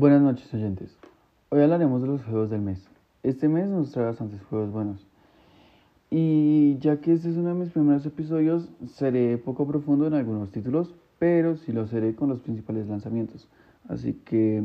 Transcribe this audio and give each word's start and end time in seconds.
Buenas 0.00 0.22
noches 0.22 0.54
oyentes. 0.54 0.96
Hoy 1.50 1.60
hablaremos 1.60 2.00
de 2.00 2.08
los 2.08 2.24
juegos 2.24 2.48
del 2.48 2.62
mes. 2.62 2.88
Este 3.22 3.50
mes 3.50 3.68
nos 3.68 3.92
trae 3.92 4.06
bastantes 4.06 4.40
juegos 4.44 4.72
buenos. 4.72 5.06
Y 6.08 6.78
ya 6.78 7.02
que 7.02 7.12
este 7.12 7.28
es 7.28 7.36
uno 7.36 7.50
de 7.50 7.54
mis 7.54 7.68
primeros 7.68 8.06
episodios, 8.06 8.70
seré 8.86 9.36
poco 9.36 9.66
profundo 9.66 10.06
en 10.06 10.14
algunos 10.14 10.52
títulos, 10.52 10.94
pero 11.18 11.58
sí 11.58 11.72
lo 11.72 11.86
seré 11.86 12.14
con 12.14 12.30
los 12.30 12.40
principales 12.40 12.86
lanzamientos. 12.88 13.46
Así 13.90 14.14
que 14.14 14.64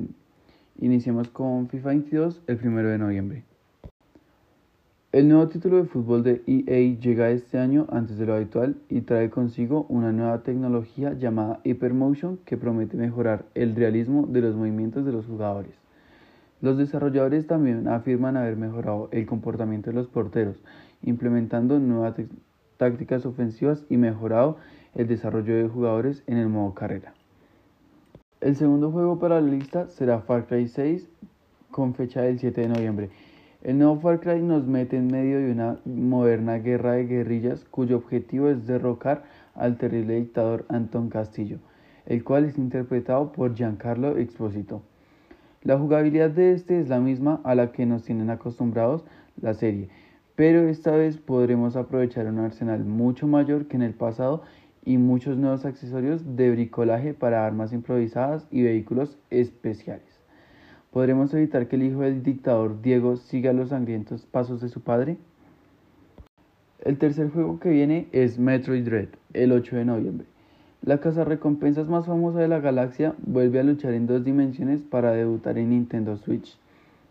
iniciemos 0.80 1.28
con 1.28 1.68
FIFA 1.68 1.90
22 1.90 2.42
el 2.48 2.58
1 2.64 2.84
de 2.84 2.98
noviembre. 2.98 3.44
El 5.16 5.30
nuevo 5.30 5.48
título 5.48 5.78
de 5.78 5.86
fútbol 5.86 6.24
de 6.24 6.44
EA 6.46 7.00
llega 7.00 7.30
este 7.30 7.58
año 7.58 7.88
antes 7.90 8.18
de 8.18 8.26
lo 8.26 8.34
habitual 8.34 8.76
y 8.90 9.00
trae 9.00 9.30
consigo 9.30 9.86
una 9.88 10.12
nueva 10.12 10.44
tecnología 10.44 11.14
llamada 11.14 11.62
Hypermotion 11.64 12.36
que 12.44 12.58
promete 12.58 12.98
mejorar 12.98 13.46
el 13.56 13.78
realismo 13.78 14.28
de 14.28 14.42
los 14.42 14.58
movimientos 14.58 15.06
de 15.06 15.14
los 15.14 15.26
jugadores. 15.26 15.72
Los 16.60 16.78
desarrolladores 16.78 17.48
también 17.48 17.88
afirman 17.88 18.36
haber 18.36 18.58
mejorado 18.58 19.08
el 19.14 19.26
comportamiento 19.26 19.90
de 19.90 19.96
los 19.96 20.08
porteros, 20.08 20.58
implementando 21.02 21.80
nuevas 21.80 22.16
tácticas 22.76 23.26
ofensivas 23.26 23.86
y 23.90 23.96
mejorado 23.96 24.58
el 24.96 25.08
desarrollo 25.08 25.56
de 25.56 25.70
jugadores 25.70 26.24
en 26.28 26.40
el 26.40 26.50
modo 26.50 26.74
carrera. 26.74 27.14
El 28.42 28.58
segundo 28.58 28.92
juego 28.92 29.18
para 29.18 29.40
la 29.40 29.48
lista 29.48 29.88
será 29.88 30.20
Far 30.20 30.46
Cry 30.46 30.68
6 30.68 31.08
con 31.72 31.96
fecha 31.96 32.22
del 32.22 32.38
7 32.38 32.60
de 32.60 32.68
noviembre. 32.68 33.10
El 33.66 33.80
nuevo 33.80 34.00
Far 34.00 34.20
Cry 34.20 34.44
nos 34.44 34.68
mete 34.68 34.96
en 34.96 35.08
medio 35.08 35.40
de 35.40 35.52
una 35.52 35.80
moderna 35.86 36.60
guerra 36.60 36.92
de 36.92 37.08
guerrillas 37.08 37.66
cuyo 37.72 37.98
objetivo 37.98 38.48
es 38.48 38.68
derrocar 38.68 39.24
al 39.56 39.80
terrible 39.80 40.18
dictador 40.18 40.68
Antón 40.70 41.10
Castillo, 41.10 41.58
el 42.06 42.24
cual 42.24 42.46
es 42.46 42.60
interpretado 42.60 43.32
por 43.32 43.56
Giancarlo 43.56 44.20
Exposito. 44.20 44.84
La 45.64 45.80
jugabilidad 45.80 46.30
de 46.30 46.52
este 46.52 46.80
es 46.80 46.90
la 46.90 47.00
misma 47.00 47.42
a 47.44 47.56
la 47.56 47.72
que 47.72 47.88
nos 47.88 48.04
tienen 48.04 48.30
acostumbrados 48.30 49.04
la 49.42 49.56
serie, 49.56 49.90
pero 50.36 50.68
esta 50.68 50.92
vez 50.92 51.18
podremos 51.18 51.76
aprovechar 51.76 52.28
un 52.28 52.38
arsenal 52.38 52.86
mucho 52.86 53.26
mayor 53.26 53.66
que 53.66 53.78
en 53.78 53.82
el 53.82 53.96
pasado 53.96 54.44
y 54.84 55.00
muchos 55.00 55.38
nuevos 55.38 55.66
accesorios 55.66 56.36
de 56.36 56.52
bricolaje 56.52 57.16
para 57.16 57.44
armas 57.44 57.74
improvisadas 57.74 58.46
y 58.52 58.62
vehículos 58.62 59.18
especiales. 59.32 60.15
¿Podremos 60.96 61.34
evitar 61.34 61.68
que 61.68 61.76
el 61.76 61.84
hijo 61.84 62.00
del 62.00 62.24
dictador 62.24 62.82
Diego 62.82 63.18
siga 63.18 63.52
los 63.52 63.68
sangrientos 63.68 64.26
pasos 64.26 64.62
de 64.62 64.70
su 64.70 64.80
padre? 64.80 65.18
El 66.86 66.98
tercer 66.98 67.32
juego 67.32 67.60
que 67.60 67.70
viene 67.70 68.08
es 68.14 68.40
Metroid 68.40 68.86
Dread, 68.86 69.10
el 69.34 69.52
8 69.52 69.76
de 69.76 69.84
noviembre. 69.84 70.26
La 70.82 71.02
casa 71.02 71.26
recompensas 71.26 71.90
más 71.90 72.06
famosa 72.06 72.40
de 72.40 72.48
la 72.48 72.62
galaxia 72.62 73.14
vuelve 73.18 73.60
a 73.60 73.64
luchar 73.64 73.94
en 73.94 74.08
dos 74.08 74.24
dimensiones 74.24 74.84
para 74.84 75.12
debutar 75.12 75.58
en 75.58 75.72
Nintendo 75.72 76.16
Switch. 76.16 76.58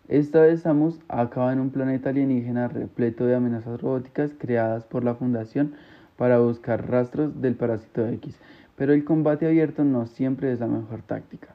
Esta 0.09 0.41
vez 0.41 0.63
Samus 0.63 0.99
acaba 1.09 1.53
en 1.53 1.61
un 1.61 1.69
planeta 1.69 2.09
alienígena 2.09 2.69
repleto 2.69 3.27
de 3.27 3.35
amenazas 3.35 3.83
robóticas 3.83 4.31
creadas 4.39 4.87
por 4.87 5.05
la 5.05 5.15
Fundación 5.15 5.75
para 6.17 6.39
buscar 6.39 6.91
rastros 6.91 7.43
del 7.43 7.55
parásito 7.55 8.09
X, 8.09 8.35
pero 8.77 8.95
el 8.95 9.05
combate 9.05 9.45
abierto 9.45 9.85
no 9.85 10.07
siempre 10.07 10.53
es 10.53 10.61
la 10.61 10.69
mejor 10.69 11.03
táctica. 11.03 11.55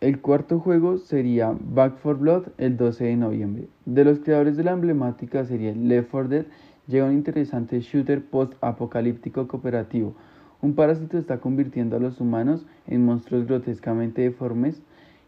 El 0.00 0.20
cuarto 0.20 0.60
juego 0.60 0.98
sería 0.98 1.56
Back 1.58 2.00
4 2.02 2.20
Blood 2.20 2.42
el 2.58 2.76
12 2.76 3.04
de 3.04 3.16
noviembre. 3.16 3.68
De 3.86 4.04
los 4.04 4.18
creadores 4.18 4.58
de 4.58 4.64
la 4.64 4.72
emblemática 4.72 5.46
serie 5.46 5.74
Left 5.74 6.10
4 6.10 6.28
Dead 6.28 6.46
llega 6.86 7.06
un 7.06 7.14
interesante 7.14 7.80
shooter 7.80 8.22
post-apocalíptico 8.22 9.48
cooperativo. 9.48 10.14
Un 10.60 10.74
parásito 10.74 11.16
está 11.16 11.38
convirtiendo 11.38 11.96
a 11.96 12.00
los 12.00 12.20
humanos 12.20 12.66
en 12.86 13.06
monstruos 13.06 13.46
grotescamente 13.46 14.20
deformes 14.20 14.82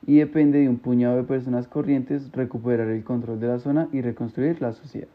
y 0.07 0.19
depende 0.19 0.59
de 0.59 0.69
un 0.69 0.77
puñado 0.77 1.17
de 1.17 1.25
personas 1.25 1.67
corrientes 1.67 2.31
recuperar 2.33 2.89
el 2.89 3.05
control 3.05 3.41
de 3.41 3.49
la 3.49 3.61
zona 3.61 3.89
y 3.91 4.03
reconstruir 4.03 4.61
la 4.61 4.75
sociedad. 4.75 5.09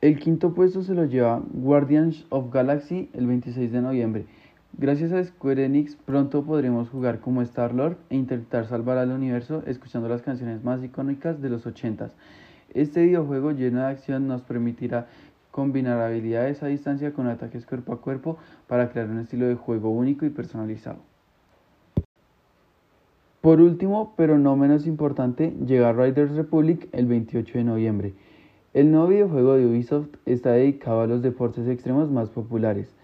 El 0.00 0.18
quinto 0.18 0.54
puesto 0.54 0.82
se 0.82 0.94
lo 0.94 1.04
lleva 1.04 1.40
Guardians 1.52 2.26
of 2.30 2.52
Galaxy 2.52 3.10
el 3.12 3.26
26 3.26 3.70
de 3.70 3.80
noviembre. 3.80 4.26
Gracias 4.78 5.12
a 5.12 5.22
Square 5.22 5.64
Enix 5.64 5.96
pronto 5.96 6.44
podremos 6.44 6.88
jugar 6.88 7.20
como 7.20 7.42
Star-Lord 7.42 7.98
e 8.08 8.16
intentar 8.16 8.66
salvar 8.66 8.98
al 8.98 9.10
universo 9.10 9.62
escuchando 9.66 10.08
las 10.08 10.22
canciones 10.22 10.64
más 10.64 10.82
icónicas 10.82 11.42
de 11.42 11.50
los 11.50 11.66
80s. 11.66 12.12
Este 12.72 13.02
videojuego 13.02 13.50
lleno 13.50 13.80
de 13.80 13.88
acción 13.88 14.28
nos 14.28 14.42
permitirá 14.42 15.08
combinar 15.50 16.00
habilidades 16.00 16.62
a 16.62 16.68
distancia 16.68 17.12
con 17.12 17.26
ataques 17.26 17.66
cuerpo 17.66 17.92
a 17.92 18.00
cuerpo 18.00 18.38
para 18.68 18.90
crear 18.90 19.10
un 19.10 19.18
estilo 19.18 19.46
de 19.48 19.56
juego 19.56 19.90
único 19.90 20.24
y 20.24 20.30
personalizado. 20.30 21.00
Por 23.40 23.60
último, 23.60 24.14
pero 24.16 24.38
no 24.38 24.54
menos 24.54 24.86
importante, 24.86 25.52
llega 25.66 25.92
Riders 25.92 26.32
Republic 26.36 26.88
el 26.92 27.06
28 27.06 27.58
de 27.58 27.64
noviembre. 27.64 28.14
El 28.72 28.92
nuevo 28.92 29.08
videojuego 29.08 29.54
de 29.54 29.66
Ubisoft 29.66 30.14
está 30.26 30.52
dedicado 30.52 31.00
a 31.00 31.06
los 31.06 31.22
deportes 31.22 31.66
extremos 31.66 32.10
más 32.10 32.30
populares. 32.30 32.94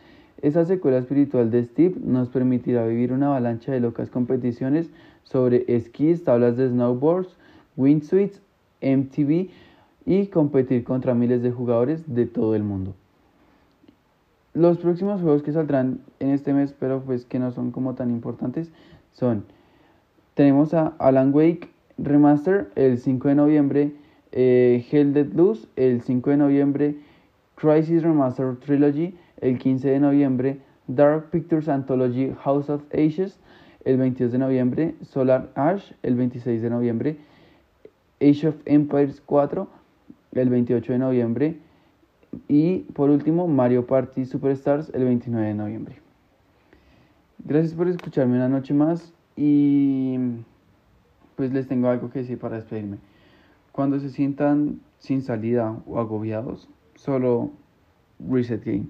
Esa 0.43 0.65
secuela 0.65 0.99
espiritual 0.99 1.51
de 1.51 1.65
Steve 1.65 1.97
nos 2.05 2.29
permitirá 2.29 2.87
vivir 2.87 3.13
una 3.13 3.27
avalancha 3.29 3.73
de 3.73 3.81
locas 3.81 4.11
competiciones 4.11 4.91
sobre 5.23 5.65
esquís, 5.69 6.25
tablas 6.25 6.57
de 6.57 6.69
snowboards, 6.69 7.37
windsuits, 7.77 8.41
MTV 8.83 9.51
y 10.05 10.27
competir 10.27 10.85
contra 10.85 11.15
miles 11.15 11.43
de 11.43 11.51
jugadores 11.51 12.15
de 12.15 12.27
todo 12.27 12.55
el 12.55 12.63
mundo. 12.63 12.95
Los 14.55 14.79
próximos 14.79 15.21
juegos 15.21 15.43
que 15.43 15.53
saldrán 15.53 16.01
en 16.21 16.31
este 16.31 16.53
mes, 16.53 16.75
pero 16.79 17.03
pues 17.03 17.25
que 17.25 17.39
no 17.39 17.51
son 17.51 17.73
como 17.73 17.95
tan 17.95 18.11
importantes, 18.11 18.71
son 19.13 19.45
tenemos 20.35 20.75
a 20.75 20.95
Alan 20.99 21.35
Wake 21.35 21.71
Remaster 21.99 22.71
el 22.75 22.99
5 22.99 23.29
de 23.29 23.35
noviembre, 23.35 23.93
eh, 24.33 24.87
Hell 24.91 25.15
Dead 25.15 25.33
Luz 25.33 25.67
el 25.77 26.03
5 26.03 26.31
de 26.31 26.37
noviembre, 26.37 26.97
Crisis 27.57 28.03
Remaster 28.03 28.57
Trilogy 28.57 29.15
el 29.41 29.59
15 29.59 29.89
de 29.89 30.01
noviembre, 30.01 30.61
Dark 30.87 31.31
Pictures 31.31 31.69
Anthology 31.69 32.33
House 32.43 32.71
of 32.71 32.83
Ashes 32.93 33.39
el 33.85 33.99
22 33.99 34.33
de 34.33 34.39
noviembre, 34.39 34.95
Solar 35.03 35.51
Ash 35.55 35.93
el 36.03 36.17
26 36.17 36.63
de 36.63 36.71
noviembre, 36.71 37.17
Age 38.21 38.49
of 38.49 38.57
Empires 38.65 39.23
4 39.25 39.69
el 40.33 40.49
28 40.49 40.93
de 40.93 40.99
noviembre 40.99 41.57
y 42.49 42.81
por 42.95 43.11
último 43.11 43.49
Mario 43.49 43.87
Party 43.87 44.27
Superstars 44.27 44.91
el 44.95 45.05
29 45.05 45.49
de 45.49 45.55
noviembre. 45.55 45.97
Gracias 47.45 47.75
por 47.75 47.89
escucharme 47.89 48.37
una 48.37 48.49
noche 48.49 48.75
más 48.75 49.13
y 49.37 50.19
pues 51.37 51.53
les 51.53 51.69
tengo 51.69 51.89
algo 51.89 52.11
que 52.11 52.21
decir 52.21 52.39
para 52.39 52.57
despedirme. 52.57 52.99
Cuando 53.73 54.01
se 54.01 54.11
sientan 54.11 54.81
sin 54.99 55.23
salida 55.23 55.79
o 55.87 56.01
agobiados, 56.01 56.69
solo 56.97 57.53
reset 58.19 58.65
game. 58.65 58.89